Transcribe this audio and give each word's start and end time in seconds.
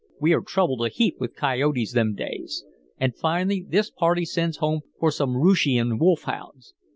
"We're 0.19 0.41
troubled 0.41 0.83
a 0.83 0.89
heap 0.89 1.17
with 1.19 1.35
coyotes 1.35 1.93
them 1.93 2.15
days, 2.15 2.65
and 2.99 3.15
finally 3.15 3.63
this 3.69 3.91
party 3.91 4.25
sends 4.25 4.57
home 4.57 4.79
for 4.99 5.11
some 5.11 5.35
Rooshian 5.35 5.99
wolf 5.99 6.23
hounds. 6.23 6.73